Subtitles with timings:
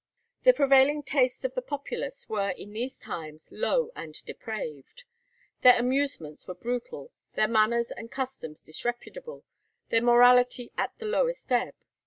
[0.41, 5.03] The prevailing tastes of the populace were in these times low and depraved.
[5.61, 9.43] Their amusements were brutal, their manners and customs disreputable,
[9.89, 11.75] their morality at the lowest ebb.